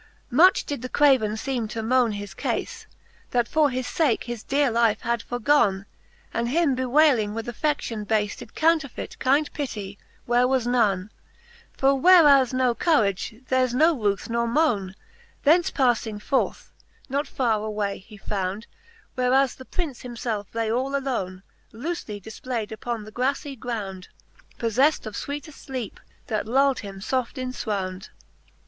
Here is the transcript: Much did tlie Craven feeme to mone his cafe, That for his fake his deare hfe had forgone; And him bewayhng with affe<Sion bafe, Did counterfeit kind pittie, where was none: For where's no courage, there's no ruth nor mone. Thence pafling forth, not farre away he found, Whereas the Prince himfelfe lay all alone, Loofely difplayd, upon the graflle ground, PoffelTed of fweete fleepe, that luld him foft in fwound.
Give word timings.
Much 0.31 0.65
did 0.65 0.81
tlie 0.81 0.91
Craven 0.91 1.37
feeme 1.37 1.67
to 1.69 1.83
mone 1.83 2.13
his 2.13 2.33
cafe, 2.33 2.87
That 3.29 3.47
for 3.47 3.69
his 3.69 3.87
fake 3.87 4.23
his 4.23 4.41
deare 4.41 4.71
hfe 4.71 5.01
had 5.01 5.21
forgone; 5.21 5.85
And 6.33 6.49
him 6.49 6.75
bewayhng 6.75 7.35
with 7.35 7.45
affe<Sion 7.45 8.07
bafe, 8.07 8.35
Did 8.35 8.55
counterfeit 8.55 9.19
kind 9.19 9.53
pittie, 9.53 9.99
where 10.25 10.47
was 10.47 10.65
none: 10.65 11.11
For 11.77 11.93
where's 11.93 12.51
no 12.51 12.73
courage, 12.73 13.43
there's 13.49 13.75
no 13.75 13.95
ruth 13.95 14.27
nor 14.27 14.47
mone. 14.47 14.95
Thence 15.43 15.69
pafling 15.69 16.19
forth, 16.19 16.73
not 17.07 17.27
farre 17.27 17.61
away 17.61 17.99
he 17.99 18.17
found, 18.17 18.65
Whereas 19.13 19.53
the 19.53 19.65
Prince 19.65 20.01
himfelfe 20.01 20.55
lay 20.55 20.71
all 20.71 20.95
alone, 20.95 21.43
Loofely 21.71 22.19
difplayd, 22.19 22.71
upon 22.71 23.03
the 23.03 23.11
graflle 23.11 23.55
ground, 23.59 24.07
PoffelTed 24.57 25.05
of 25.05 25.15
fweete 25.15 25.53
fleepe, 25.53 25.99
that 26.25 26.47
luld 26.47 26.79
him 26.79 26.99
foft 27.01 27.37
in 27.37 27.51
fwound. 27.51 28.09